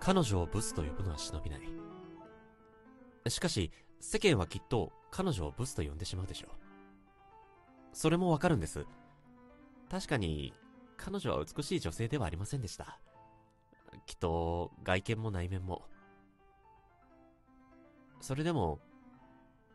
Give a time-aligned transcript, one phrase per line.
[0.00, 1.60] 彼女をブスと呼ぶのは忍びない。
[3.28, 3.70] しかし、
[4.00, 6.50] 世間はきっと彼女をブスと呼んでしまうでしょう。
[7.92, 8.86] それもわかるんです。
[9.90, 10.54] 確かに、
[10.96, 12.98] 彼女は美しい女性ではありませんでした。
[14.06, 15.82] きっと、外見も内面も。
[18.20, 18.80] それでも、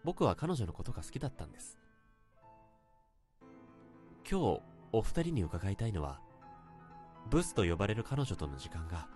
[0.03, 1.77] 僕は彼女のことが好きだったんです。
[4.29, 4.61] 今日、
[4.91, 6.19] お二人に伺いたいのは、
[7.29, 9.07] ブスと呼ばれる彼女との時間が、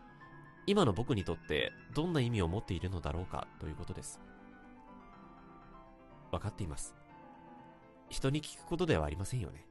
[0.70, 4.20] 今の僕にとってどんな意味を持っているのだろうかということです。
[6.32, 6.94] わかっています。
[8.08, 9.66] 人に聞くことではありませんよね。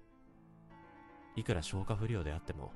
[1.37, 2.73] いくら消化不良であっても、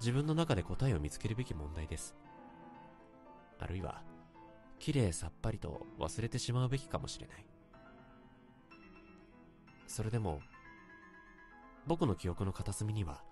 [0.00, 2.16] 自分の中で答えを見つけるべき問題です。
[3.60, 4.02] あるいは、
[4.80, 7.46] 綺麗さっぱりと忘れてしまうべきかもしれない。
[9.86, 10.40] それでも、
[11.86, 13.22] 僕の記憶の片隅には、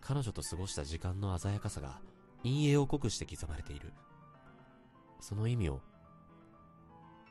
[0.00, 2.00] 彼女と過ごした時間の鮮やかさが
[2.44, 3.92] 陰影を濃くして刻まれている。
[5.18, 5.80] その意味を、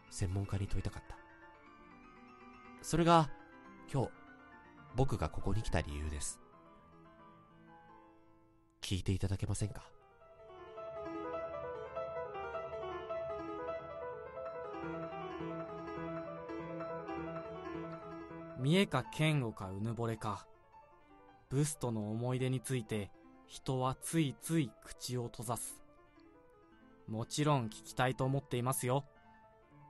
[0.09, 1.15] 専門家に問いたかった。
[2.81, 3.29] それが、
[3.91, 4.09] 今日、
[4.95, 6.39] 僕がここに来た理由です。
[8.81, 9.83] 聞いていただけませんか？
[18.59, 20.47] 見栄か剣をかうぬぼれか
[21.49, 23.11] ブスとの思い出について
[23.53, 25.79] 人はついつい口を閉ざす。
[27.07, 29.05] もちろん聞きたいと思っていますよ。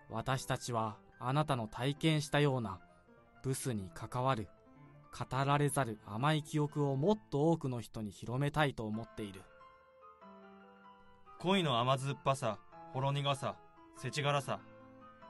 [0.10, 2.82] 私たちはあなたの体験したような
[3.42, 4.50] ブスに関わる
[5.18, 9.44] 語られざる甘い記憶をもっと多くの人に広めたいと思っている。
[11.40, 12.60] 恋の甘酸っぱさ
[12.92, 13.56] ほろ苦さ
[13.98, 14.60] 世知辛さ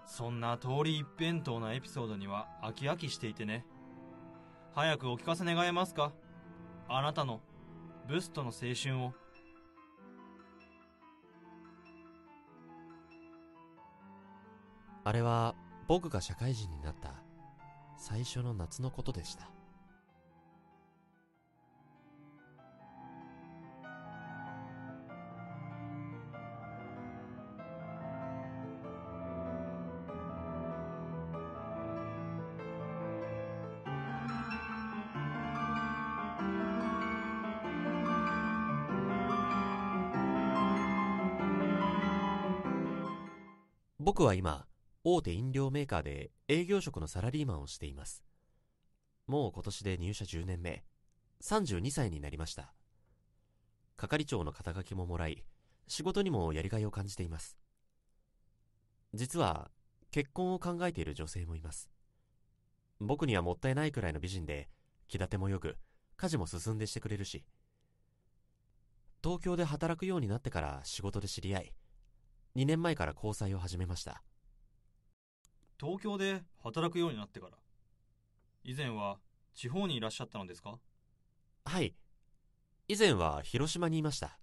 [0.07, 3.63] そんな通り一辺倒なエピソードには飽き飽きしていてね。
[4.73, 6.11] 早くお聞かせ願えますか？
[6.89, 7.39] あなたの
[8.07, 9.13] ブストの青春を。
[15.05, 15.55] あれは
[15.87, 17.13] 僕が社会人になった
[17.97, 19.49] 最初の夏のことでした。
[44.03, 44.65] 僕は今、
[45.05, 48.21] 大手飲料メーカーで営業職のサラリーマンをしています。
[49.27, 50.83] もう今年で入社10年目、
[51.41, 52.73] 32歳になりました。
[53.95, 55.45] 係長の肩書きももらい、
[55.87, 57.57] 仕事にもやりがいを感じています。
[59.13, 59.71] 実は、
[60.11, 61.89] 結婚を考えている女性もいます。
[62.99, 64.67] 僕にはもったいないくらいの美人で、
[65.07, 65.77] 気立てもよく、
[66.17, 67.45] 家事も進んでしてくれるし。
[69.23, 71.73] 東京で働くようになってから仕事で知り合い、
[72.55, 74.21] 2年前から交際を始めました。
[75.79, 77.57] 東京で働くようになってから。
[78.63, 79.17] 以前は
[79.55, 80.77] 地方にいらっしゃったのですか？
[81.65, 81.95] はい。
[82.87, 84.37] 以前は広島にいました。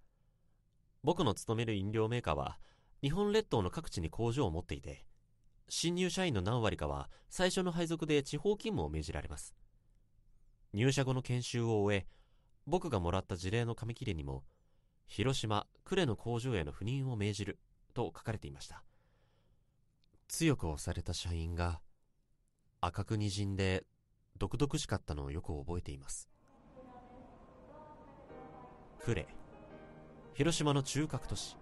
[1.05, 2.59] 僕の勤める飲料メーカーは
[3.01, 5.07] 日本列島の各地に工場を持っていて
[5.69, 9.55] 新入社員の何割かは最初の配属で地方勤務を命じられます。
[10.75, 12.07] 入社後の研修を終え
[12.67, 14.43] 僕がもらった事例の紙切れにも
[15.07, 17.59] 広島呉の工場への赴任を命じる
[17.91, 18.83] と書かれていました。
[20.29, 21.81] 強く押された社員が
[22.81, 23.85] 赤くにじんで
[24.39, 26.29] 毒々しかったのをよく覚えています。
[29.05, 29.27] 呉
[30.35, 31.57] 広島の中核都市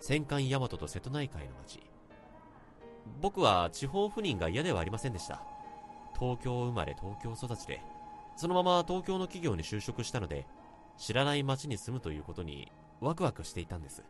[0.00, 1.80] 戦艦大和と瀬戸内海の町。
[3.20, 5.42] 僕は地方赴任が嫌ではありませんでした。
[6.18, 7.80] 東京生まれ東京育ちで
[8.36, 10.46] そのまま東京の企業に就職したので
[10.98, 14.02] 知らない町に住むということにワクワクしていたんです。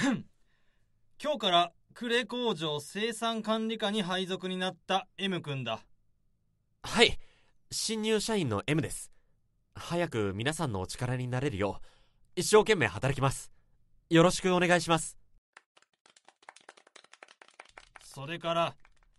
[1.22, 5.84] 今日から呉工場生産管理課に配属になった M 君だ。
[6.82, 7.18] はい。
[7.70, 9.12] 新入社員の M です。
[9.74, 11.86] 早く皆さんのお力になれるよう
[12.34, 13.52] 一生懸命働きます。
[14.08, 15.18] よろしくお願いします。
[18.02, 18.76] それから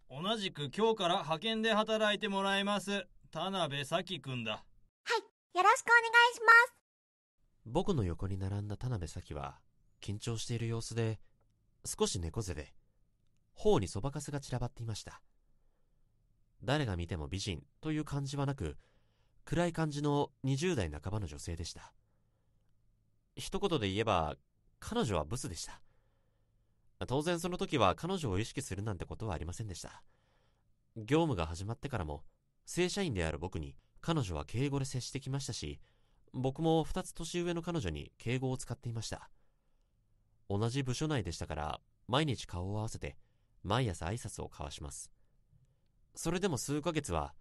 [0.10, 4.51] 同じく今日から派遣で働いてもらいます田辺咲君だ。
[4.51, 5.57] はい。
[5.57, 6.75] よろしくお願いします。
[7.66, 9.60] 僕の横に並んだ田辺咲は
[10.01, 11.19] 緊張している様子で
[11.86, 12.74] 少し猫背で、
[13.53, 15.21] 頬にそばかすが散らばっていました。
[16.63, 18.77] 誰が見ても美人という感じはなく、
[19.45, 21.94] 暗い感じの20代半ばの女性でした。
[23.36, 24.36] 一言で言えば、
[24.80, 25.81] 彼女はブスでした。
[27.07, 30.04] 当然その時は彼女を意識するなんてことはありませんでした。
[30.95, 32.24] 業務が始まってからも、
[32.65, 35.80] 正社員である僕に彼女は敬語で接してきましたし、
[36.33, 39.30] 僕も2つ年上の彼女に敬語を使っていました。
[40.57, 43.15] 同じ部署内でしたから、毎日顔を合わせて、
[43.63, 45.09] 毎朝挨拶を交わします。
[46.13, 47.33] それでも数ヶ月は、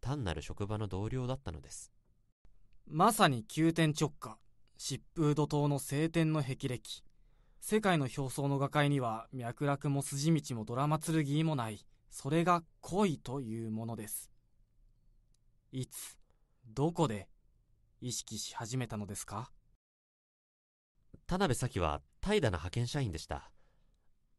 [0.00, 1.92] 単なる職場の同僚だったのです。
[2.86, 4.38] まさに急転直下、
[4.78, 7.04] 疾風怒涛の晴天の霹靂。
[7.60, 11.84] 世界の表層の画界には脈絡も筋道もドラマ剣もない。
[12.10, 14.30] それが恋というものです。
[15.72, 16.18] いつ、
[16.66, 17.28] どこで
[18.00, 19.50] 意識し始めたのですか？
[21.26, 23.50] 田辺咲は怠惰な派遣社員でした。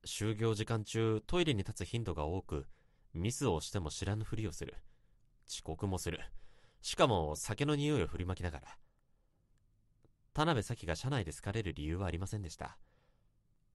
[0.05, 2.67] 就業時間中トイレに立つ頻度が多く、
[3.13, 4.75] ミスをしても知らぬふりをする。
[5.47, 6.19] 遅刻もする。
[6.81, 8.67] しかも酒の匂いを振りまきながら。
[10.33, 12.77] 田辺咲が社内で好かれる理由はありませんでした。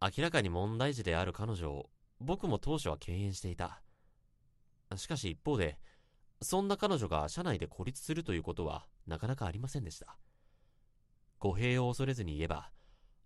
[0.01, 1.91] 明らかに問題児である彼女を
[2.21, 3.83] 僕も当初は敬遠していた。
[4.97, 5.79] しかし一方で、
[6.41, 10.17] そんな彼女が社内で孤立するということはなかなかありませんでした。
[11.39, 12.71] 語弊を恐れずに言えば、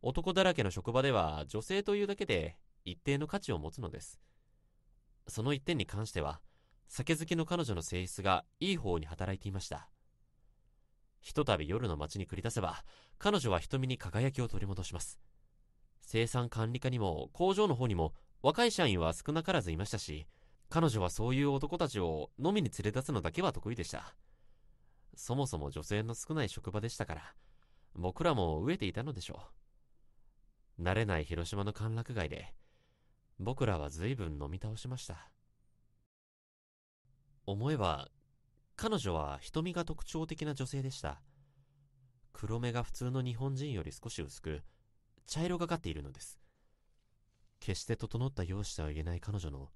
[0.00, 4.20] 男だらけの職場では女性というだけで一定の価値を持つのです。
[5.26, 6.40] その一点に関しては、
[6.88, 9.90] 酒好きの彼女の性質がいい方に働いていました。
[11.20, 12.84] ひとたび夜の街に繰り出せば、
[13.18, 15.18] 彼女は瞳に輝きを取り戻します。
[16.00, 20.26] 生産管理課にも工場の方にも若い社員は少なからずいましたし、
[20.70, 24.14] 彼女はそういう男たちを飲みに連れ出すのだけは得意でした。
[25.16, 27.34] そもそも女性の少ない職場でしたから、
[27.94, 29.57] 僕らも飢えていたのでしょう。
[30.80, 32.54] 慣れない広島の歓楽街で、
[33.40, 35.30] 僕らは随分飲み倒しました。
[37.46, 38.08] 思えば、
[38.76, 41.20] 彼女は瞳が特徴的な女性でした。
[42.32, 44.62] 黒目が普通の日本人より少し薄く、
[45.26, 46.38] 茶色がかっているのです。
[47.58, 49.70] 決して整った容姿とは言えない彼女の、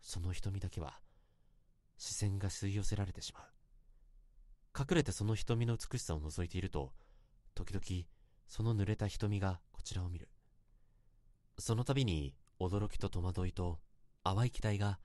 [0.00, 1.00] その瞳だけは、
[1.98, 3.44] 視線が吸い寄せられてしまう。
[4.78, 6.92] 隠れてその瞳の美しさを覗いていると、
[7.54, 8.06] 時々、
[8.46, 10.28] その濡れた瞳がこちらを見る。
[11.58, 13.78] その度に、驚きと戸惑いと
[14.24, 14.98] 淡い期待が、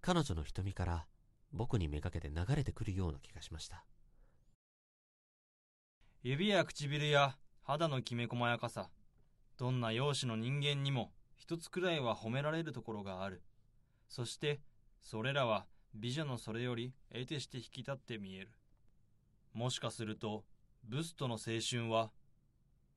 [0.00, 1.06] 彼女の瞳から
[1.52, 3.84] 僕にめがけて流れてくるような気がしました。
[6.22, 8.88] 指や唇や肌のきめ細やかさ、
[9.56, 13.42] どんな容姿の人間にも一つくらいは褒められるところがある。
[14.08, 14.60] そして、
[15.00, 18.52] それらは美女のそれより得てして引き立って見える。
[19.52, 20.44] もしかすると、
[20.84, 22.10] ブストの青春は、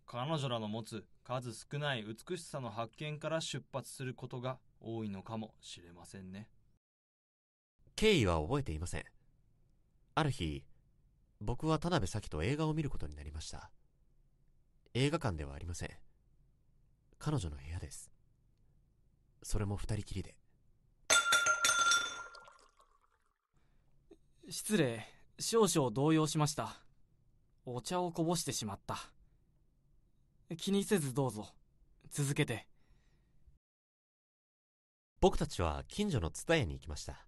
[0.10, 6.48] 彼女らの持つ数少ない美しさの発見から出発することが多いのかもしれませんね。
[7.98, 9.04] 経緯は覚えていません。
[10.16, 10.64] ある日、
[11.42, 13.70] 僕は田辺咲と映画を見ることになりました。
[14.94, 15.90] 映画館ではありません。
[17.20, 18.10] 彼女の部屋です。
[19.44, 20.36] それも二人きりで。
[24.50, 25.06] 失礼、
[25.38, 26.78] 少々動揺しました。
[27.66, 29.12] お茶をこぼしてしまった。
[30.56, 31.50] 気にせずどうぞ。
[32.10, 32.68] 続けて。
[35.20, 37.26] 僕たちは近所の蔦屋に行きました。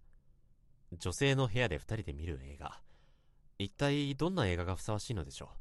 [0.98, 2.80] 女性の部屋で二人で見る映画。
[3.58, 5.58] 一体どんな映画がふさわしいのでしょう？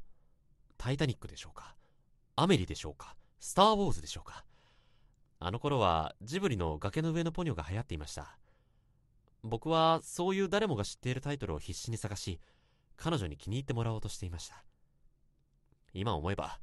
[0.79, 1.75] タイタニックでしょうか？
[2.37, 3.17] アメリでしょうか？
[3.41, 4.45] スター・ウォーズでしょうか？
[5.41, 8.39] あの頃はジブリの崖の上のポニョが流行っていました。
[9.43, 12.39] 僕はそういう誰もが知っているタイトルを必死に探し、
[12.97, 14.63] 彼女に気に入ってもらおうとしていました。
[15.93, 16.61] 今思えば、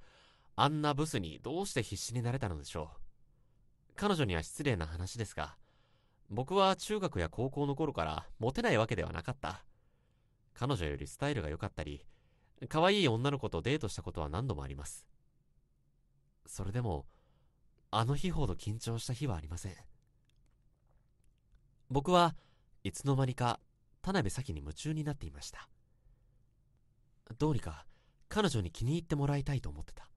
[0.57, 3.93] あんなブスにどうして必死になれたのでしょう。
[3.95, 5.57] 彼女には失礼な話ですが、
[6.29, 9.63] 僕は中学や高校の頃からモテないわけではなかった。
[10.53, 12.05] 彼女よりスタイルが良かったり、
[12.69, 15.05] 可愛い女の子とデートしたことは何度もあります。
[16.47, 17.05] それでも、
[17.91, 19.75] あの日ほど緊張した日はありません。
[21.89, 22.35] 僕は
[22.83, 23.59] いつの間にか
[24.01, 25.69] 田辺咲に夢中になっていました。
[27.37, 27.85] どうにか
[28.29, 30.09] 彼女に気に入ってもらいたいと思ってた。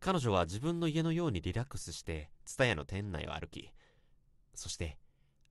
[0.00, 3.72] 彼女は自分の家のようにリラックスして、ツタヤの店内を歩き、
[4.54, 4.98] そして、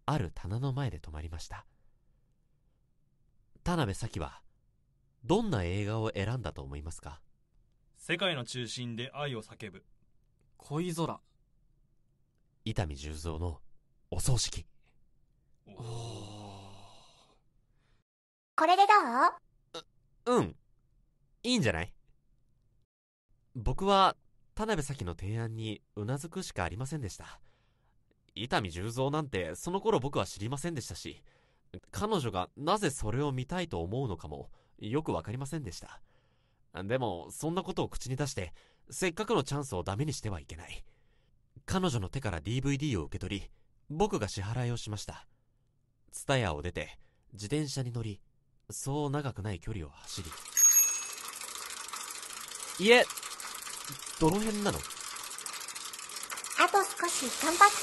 [0.05, 1.65] ある棚の前で止まりました。
[3.63, 4.41] 田辺咲は、
[5.25, 7.19] どんな映画を選んだと思いますか？
[7.97, 9.83] 世界の中心で愛を叫ぶ。
[10.57, 11.19] 恋空。
[12.63, 13.59] 伊丹十三の
[14.09, 14.65] お葬式。
[15.65, 15.73] お
[18.55, 18.93] これでど
[20.31, 20.37] う？
[20.37, 20.55] う、うん。
[21.43, 21.93] いいんじゃない？
[23.55, 24.15] 僕は
[24.57, 27.39] 田辺咲の提案にうなずくしかありませんでした。
[28.33, 31.21] 伊丹十三なんてその頃僕は知りませんでしたし、
[31.91, 34.49] 彼女がなぜそれを見たいと思うのかも
[34.79, 36.01] よくわかりませんでした。
[36.83, 38.51] でも、そんなことを口に出して、
[38.89, 40.83] せっかくのチャンスをダメにしてはいけない。
[41.67, 43.51] 彼女の手から DVD を受け取り、
[43.91, 45.27] 僕が支払いをしました。
[46.11, 46.97] ツタヤを出て、
[47.33, 48.19] 自転車に乗り、
[48.71, 50.23] そう長くない距離を走
[52.79, 52.87] り。
[52.87, 53.05] いえ、
[54.19, 54.79] どの辺なの？
[54.79, 54.81] あ
[56.69, 57.75] と少し頑張って。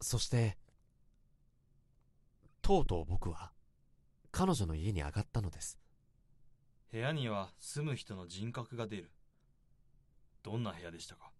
[0.00, 0.56] そして、
[2.62, 3.52] とうとう僕は、
[4.32, 5.78] 彼女の家に上がったのです。
[6.92, 9.10] 部屋には住む人の人格が出る。
[10.42, 11.30] どんな部屋でしたか？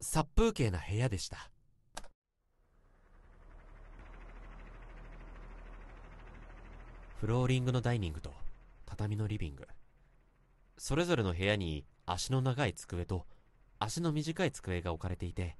[0.00, 1.50] 殺風景な部屋でした。
[7.20, 8.32] フローリングのダイニングと
[8.86, 9.66] 畳のリビング。
[10.76, 13.26] それぞれの部屋に足の長い机と
[13.80, 15.56] 足の短い机が置かれていて、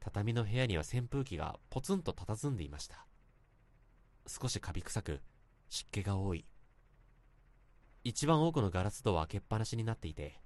[0.00, 3.04] 畳の部屋には扇風機がポツンと佇んでいました。
[4.26, 5.20] 少しカビ臭く、
[5.68, 6.46] 湿気が多い。
[8.02, 10.40] 一番多くのガラス戸は開けっぱなしになっていて、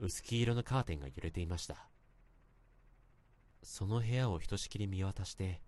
[0.00, 1.88] 薄黄色のカーテンが揺れていました。
[3.62, 5.62] その部屋をひとしきり見渡して、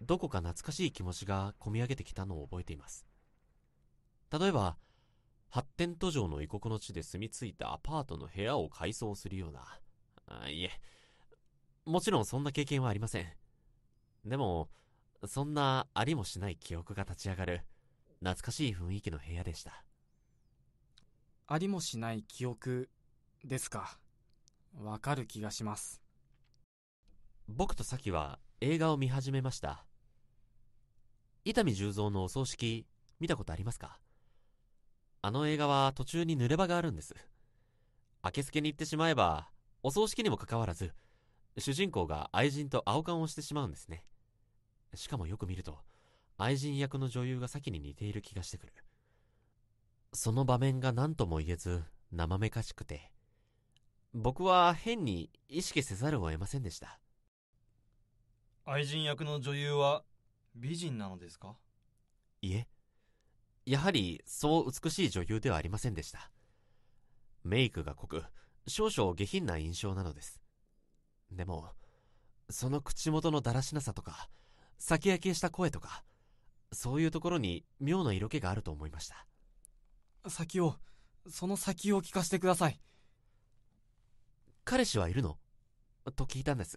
[0.00, 3.06] どこか懐かしい気持ちがこみ上げてきたのを覚えています。
[4.30, 4.76] 例えば、
[5.48, 9.78] 発展途上の異国の地で住み着いたアパートの部屋を改装するような、
[10.26, 10.70] あいえ、
[11.84, 13.32] もちろんそんな経験はありません。
[14.24, 14.68] でも、
[15.26, 17.62] そんなありもしない記憶が立ち上がる、
[18.20, 19.84] 懐かしい雰囲気の部屋でした。
[21.46, 22.90] ありもしない記憶
[23.44, 23.98] ですか？
[24.82, 26.02] わかる気がします。
[27.48, 29.84] 僕とサキは映画を見始めました。
[31.44, 32.86] 伊丹十三のお葬式、
[33.20, 33.98] 見たことありますか？
[35.20, 37.14] あの映画は途中に濡れ場があるんです。
[38.24, 39.50] 明けすけに行ってしまえば、
[39.82, 40.94] お葬式にもかかわらず、
[41.58, 44.06] 主人公が愛人と青缶をしてしまうんですね。
[44.94, 45.78] しかもよく見ると、
[46.38, 48.72] 愛人役の女優が先に似ている気がしてくる。
[50.14, 53.12] その場面が何とも言えず、生めかしくて、
[54.14, 56.98] 僕は変に意識せざるを得ませんでした。
[58.68, 60.02] 愛人役の女優は
[60.56, 61.54] 美人なのですか？
[62.42, 62.66] いえ、
[63.64, 66.32] やはりそう美しい女優ではありませんでした。
[67.44, 68.24] メイクが濃く、
[68.66, 70.40] 少々下品な印象なのです。
[71.30, 71.68] でも、
[72.50, 74.28] その口元のだらしなさとか、
[74.80, 76.02] 先焼けした声とか、
[76.72, 79.28] そういうところに妙な色気があると思いました。
[80.28, 80.74] 先を、
[81.28, 82.80] その先を聞かせてください。
[84.64, 85.38] 彼氏はいるの？
[86.16, 86.76] と聞いたんです。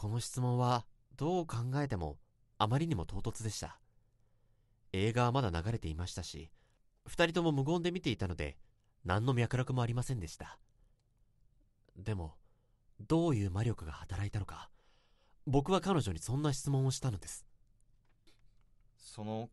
[0.00, 0.86] この質問は、
[1.18, 2.16] どう考えても、
[2.56, 3.78] あまりにも唐突でした。
[4.94, 6.50] 映画はまだ流れていましたし、
[7.06, 8.56] 二人とも無言で見ていたので、
[9.04, 10.58] 何の脈絡もありませんでした。
[11.98, 12.32] でも、
[12.98, 14.70] どういう魔力が働いたのか、
[15.46, 17.44] 僕は彼女にそんな質問をしたのです。
[18.96, 19.50] その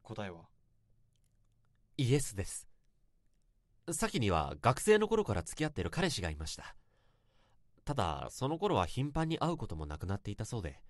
[0.00, 0.46] 答えは？
[1.98, 2.66] イエスです。
[3.92, 6.74] 先には学生の頃から付き合ってる彼氏がいました。
[7.86, 10.82] ただ、その頃は頻繁に会うこともなくなっていたそうで、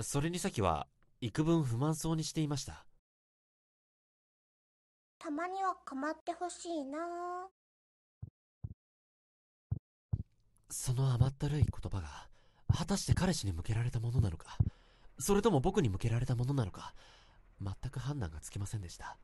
[0.00, 0.86] それに先は
[1.20, 2.86] 幾分不満そうにしていました。
[5.18, 7.48] たまには構ってほしいな
[10.70, 12.28] その甘ったるい言葉が、
[12.72, 14.56] 果たして彼氏に向けられたものなのか、
[15.18, 16.94] それとも僕に向けられたものなのか、
[17.60, 19.18] 全く判断がつきませんでした。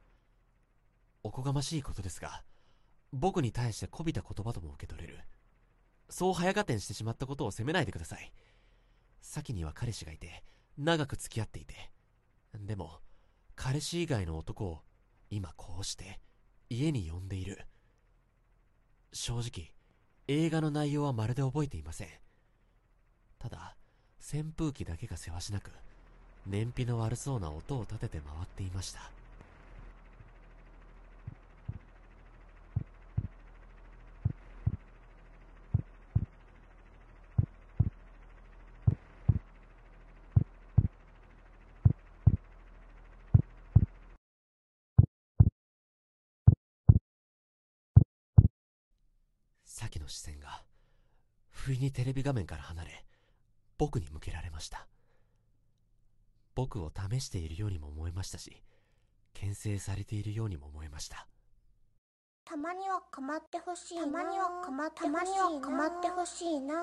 [1.23, 2.43] おこがましいことですが、
[3.13, 5.21] 僕に対してこびた言葉とも受け取れる。
[6.09, 8.33] そう早合点してしまったことを責めないでください。
[9.21, 10.45] 先には彼氏がいて、
[10.79, 11.91] 長く付き合っていて。
[12.55, 13.01] でも、
[13.57, 14.83] 彼氏以外の男を、
[15.31, 16.21] 今こうして、
[16.69, 17.67] 家に呼んでいる。
[19.13, 19.73] 正直、
[20.29, 22.09] 映画の内容はまるで覚えていません。
[23.39, 23.77] ただ、
[24.21, 25.71] 扇風機だけがせわしなく、
[26.47, 29.11] 燃費の悪そうな音を立てて回っていました。
[49.95, 50.65] 先の視線が、
[51.51, 53.05] 不意にテレビ画面から離れ、
[53.79, 54.89] 僕に向けられました。
[56.57, 58.61] 僕を試しているようにも思えましたし、
[59.35, 61.29] 牽制されているようにも思えました。
[62.45, 64.03] たまには構ってほしいな。
[64.03, 65.21] たまには構ってほしいな。
[65.21, 66.75] たまには構ってほしいな。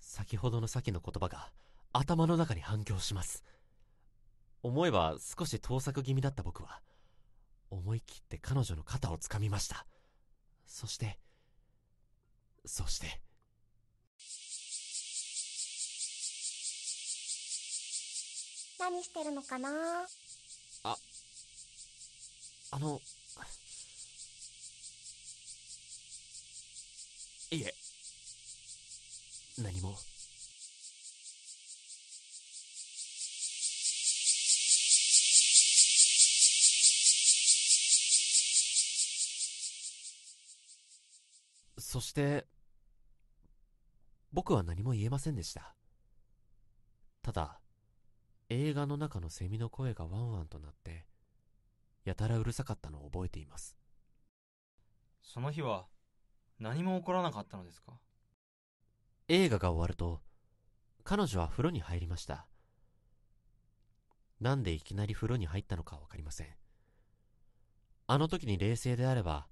[0.00, 1.50] 先ほどの先の言葉が、
[1.94, 3.42] 頭の中に反響します。
[4.62, 6.82] 思えば少し盗作気味だった僕は、
[7.70, 9.86] 思い切って彼女の肩をつかみました。
[10.66, 11.18] そして、
[12.66, 13.20] そして、
[18.78, 19.70] 何してるのかな？
[22.70, 23.00] あの、
[27.50, 27.74] いえ、
[29.58, 29.96] 何も。
[41.86, 42.46] そして、
[44.32, 45.76] 僕は何も言えませんでした。
[47.22, 47.60] ただ、
[48.48, 51.04] 映画の中のセミの声がワンワンとなって、
[52.06, 53.76] やたらうるさかったのを覚えています。
[55.22, 55.84] その日は
[56.58, 57.92] 何も起こらなかったのですか？
[59.28, 60.22] 映画が終わると、
[61.04, 62.46] 彼女は風呂に入りました。
[64.40, 66.48] なんでいきなり風呂に入ったのかわかりません。
[68.06, 69.46] あの時に冷静であれば、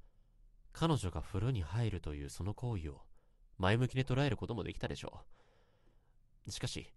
[0.72, 3.02] 彼女が風呂に入るというその行為を
[3.58, 5.20] 前向きに捉えることもできたでしょ
[6.46, 6.50] う。
[6.50, 6.92] しかし、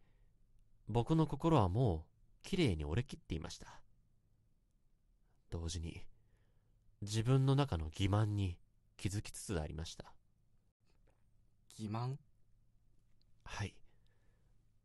[0.88, 2.10] 僕の心はもう
[2.44, 3.82] 綺麗に折れきっていました。
[5.50, 6.04] 同時に、
[7.02, 8.58] 自分の中の欺瞞に
[8.98, 10.14] 気づきつつありました。
[11.78, 12.16] 欺瞞？
[13.44, 13.76] はい。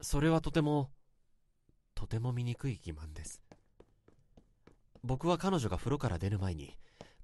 [0.01, 0.91] それはとても、
[1.95, 3.43] とても醜い欺瞞です。
[5.03, 6.77] 僕は彼女が風呂から出る前に、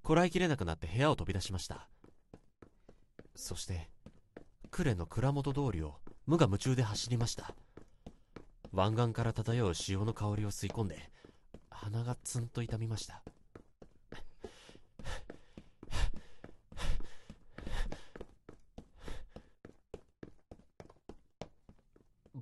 [0.07, 1.89] こらえきれなくなって部屋を飛び出しました。
[3.35, 3.91] そして、
[4.71, 5.97] 呉の蔵元通りを
[6.29, 7.57] 無我夢中で走りました。
[8.71, 11.11] 湾岸から漂う潮の香りを吸い込んで、
[11.71, 13.25] 鼻がツンと痛みました。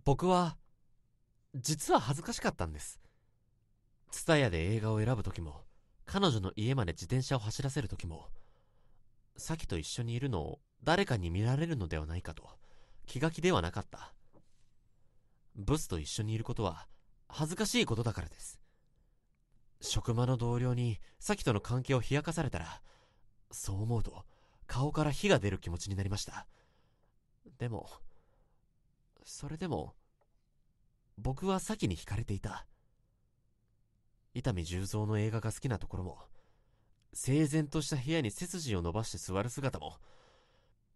[0.04, 0.58] 僕は、
[1.54, 3.00] 実は恥ずかしかったんです。
[4.10, 5.64] ツタヤで映画を選ぶときも、
[6.14, 8.28] 彼女の家まで自転車を走らせるときも、
[9.36, 12.48] サキと一緒にいるのを誰かに見られるのではないかと、
[13.04, 14.14] 気が気ではなかった。
[15.56, 16.86] ブスと一緒にいることは、
[17.26, 18.60] 恥ずかしいことだからです。
[19.80, 22.80] 職場の同僚に、サキとの関係を冷やかされたら、
[23.50, 24.24] そう思うと、
[24.68, 26.46] 顔から火が出る気持ちになりました。
[27.58, 27.90] でも、
[29.24, 29.96] それでも、
[31.18, 32.68] 僕は先に惹かれていた。
[34.34, 36.18] 伊丹十三の映画が好きなところも、
[37.12, 39.96] 整然とした部屋に背筋を伸ばして座る姿も、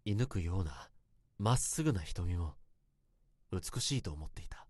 [0.05, 0.91] 射抜くような、
[1.39, 2.57] まっすぐな瞳も、
[3.53, 4.67] 美しいと思っていた。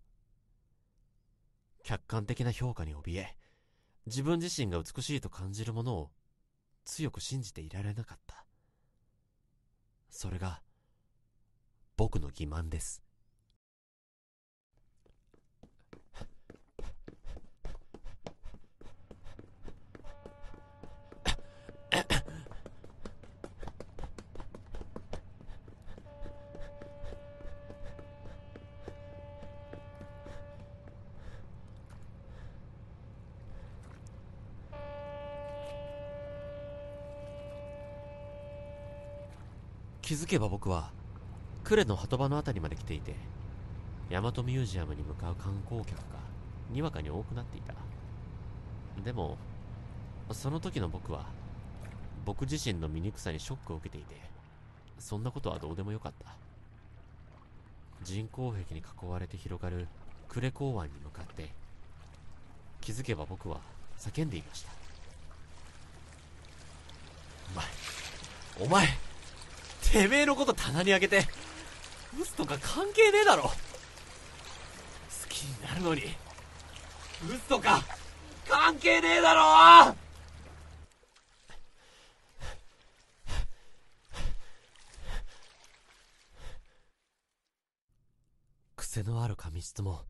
[1.83, 3.35] 客観的な評価に怯え、
[4.05, 6.11] 自分自身が美しいと感じるものを、
[6.85, 8.45] 強く信じていられなかった。
[10.11, 10.61] それが、
[11.97, 13.01] 僕の欺瞞です。
[40.09, 40.91] 気づけば僕は
[41.63, 43.15] 呉の鳩場の辺りまで来ていて
[44.09, 46.19] 大和ミュージアムに向かう観光客が
[46.71, 47.73] にわかに多くなっていた。
[49.03, 49.37] でも
[50.31, 51.25] その時の僕は
[52.25, 54.15] 僕自身の醜さにショックを受けていて
[54.99, 56.31] そんなことはどうでもよかった。
[58.03, 59.87] 人工壁に囲われて広がる
[60.29, 61.49] 呉港湾に向かって
[62.81, 63.59] 気づけば僕は
[63.97, 64.69] 叫んでいました。
[68.59, 69.08] お前お前
[69.81, 71.27] てめえのこと棚にあげて、
[72.13, 73.43] ブスとか関係ねえだろ。
[73.43, 73.49] 好
[75.29, 76.01] きになるのに、
[77.23, 77.83] ブスとか
[78.47, 79.95] 関係ねえだろ
[88.75, 90.01] 癖のある髪質も、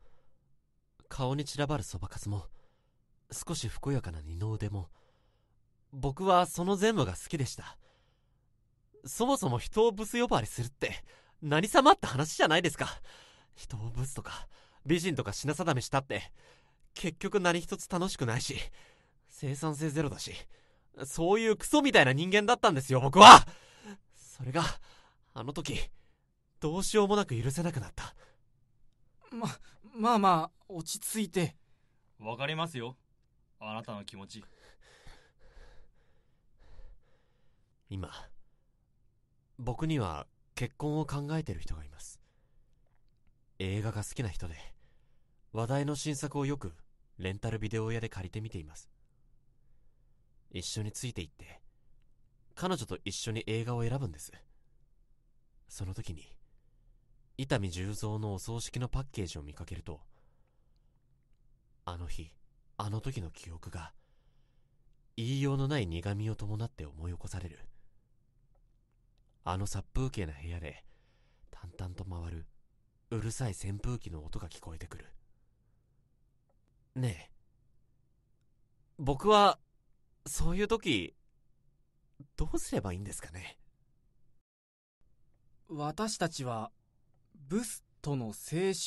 [1.08, 2.46] 顔に散らばるそばかすも、
[3.30, 4.88] 少しふくよかな二の腕も、
[5.92, 7.76] 僕はその全部が好きでした。
[9.04, 11.04] そもそも人をブス呼ばわりするって、
[11.42, 13.00] 何様って話じゃないですか。
[13.54, 14.48] 人をブスとか、
[14.86, 16.32] 美人とか品定めしたって、
[16.94, 18.56] 結局何一つ楽しくないし、
[19.28, 20.32] 生産性ゼロだし、
[21.04, 23.46] そういうクソみたいな人間だったんですよ、僕は
[24.14, 24.62] それが、
[25.34, 25.78] あの時、
[26.60, 28.14] どうしようもなく許せなくなった。
[29.30, 29.48] ま、
[29.94, 31.56] まあまあ、落ち着いて。
[32.18, 32.96] わかりますよ
[33.60, 34.44] あなたの気持ち
[37.88, 38.10] 今、
[39.62, 42.18] 僕には結婚を考えてる人がいます。
[43.58, 44.54] 映画が好きな人で、
[45.52, 46.72] 話題の新作をよく
[47.18, 48.88] レンタルビデオ屋で借りて見ています。
[50.50, 51.60] 一緒について行って
[52.54, 54.32] 彼女と一緒に映画を選ぶんです。
[55.68, 56.24] その時に
[57.36, 60.00] 伊丹十三のお葬式のパッケージを見かけると
[61.84, 62.32] あの日
[62.78, 63.92] あの時の記憶が
[65.18, 67.69] 言いようのない苦みを伴って思い起こされる。
[69.50, 70.84] あの殺風景な部屋で
[71.50, 72.46] 淡々と回る
[73.10, 75.06] うるさい扇風機の音が聞こえてくる。
[76.94, 77.30] ねえ。
[78.96, 79.58] 僕は
[80.24, 81.16] そういう時
[82.36, 83.58] どうすればいいんですかね？
[85.68, 86.70] 私たちは
[87.48, 88.32] ブストの青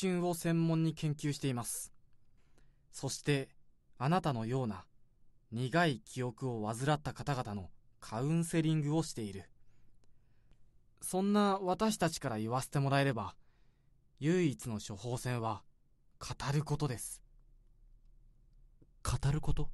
[0.00, 1.92] 春を専門に研究しています。
[2.90, 3.50] そして
[3.98, 4.86] あなたのような
[5.52, 7.68] 苦い記憶を患った方々の
[8.00, 9.44] カウンセリングをしている。
[11.00, 13.34] そんな私たちから言わせてもらえれば
[14.20, 15.62] 唯一の処方箋は
[16.18, 17.22] 語ることです。
[19.02, 19.68] 語ること？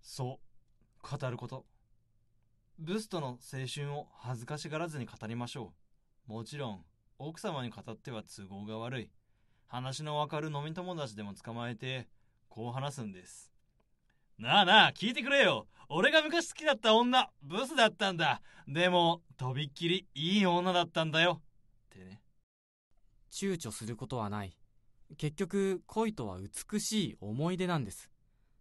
[0.00, 0.38] そ
[1.02, 1.18] う。
[1.18, 1.66] 語ること。
[2.78, 5.72] ブストの青春を恥ずかしがらずに語りましょ
[6.28, 6.32] う。
[6.32, 6.84] もちろん
[7.18, 9.10] 奥様に語っては都合が悪い。
[9.66, 12.08] 話のわかる飲み友達でも捕まえて
[12.48, 13.51] こう話すんです
[14.42, 15.68] なあなあ聞いてくれよ。
[15.88, 18.42] 俺が昔好きだった女ブスだったんだ。
[18.66, 21.40] でもとびっきりいい女だったんだよ。
[21.94, 22.20] ってね。
[23.30, 24.56] 躊躇することはない。
[25.16, 28.10] 結局恋とは美しい思い出なんです。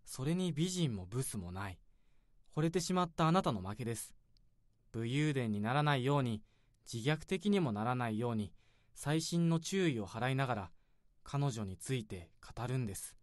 [0.06, 1.80] それに美人もブスもない。
[2.56, 4.14] 惚れてしまったあなたの負けです。
[4.92, 6.44] 武勇伝にならないように
[6.94, 8.54] 自虐的にもならないように
[8.94, 10.72] 細心の注意を払いながら
[11.24, 13.16] 彼女について語るんです。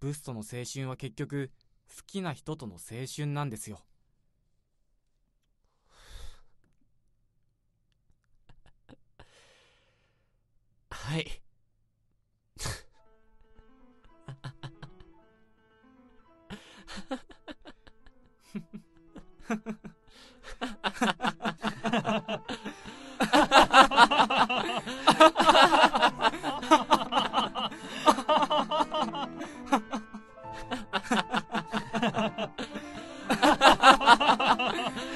[0.00, 1.50] ブスとの青春は結局
[1.88, 3.80] 好きな人との青春なんですよ。
[10.90, 11.40] はい。
[19.48, 19.76] 見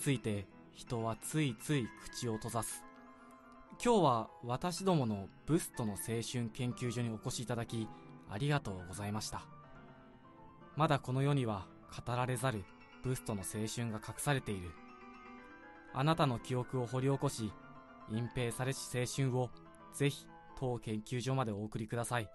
[0.00, 2.82] ついて人はついつい口を閉ざす。
[3.84, 7.86] 今日は私どものブストの青春研究所にお越しいただき
[8.30, 9.42] ありがとうございました。
[10.74, 11.66] まだこの世には
[12.06, 12.64] 語られざる
[13.04, 14.70] ブストの青春が隠されている。
[15.92, 17.52] あなたの記憶を掘り起こし
[18.10, 19.50] 隠蔽されし青春を
[19.92, 20.26] ぜひ
[20.58, 22.28] 当研究所までお送りください。